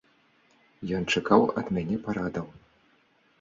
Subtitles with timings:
[0.99, 2.47] Ён чакаў ад мяне парадаў.